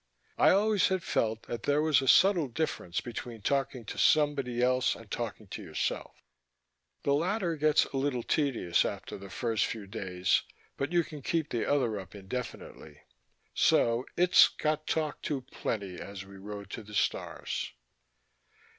[0.39, 4.95] I always had felt that there was a subtle difference between talking to somebody else
[4.95, 6.15] and talking to yourself.
[7.03, 10.41] The latter gets a little tedious after the first few days
[10.75, 12.99] but you can keep the other up indefinitely.
[13.53, 17.71] So Itz got talked to plenty as we rode to the stars.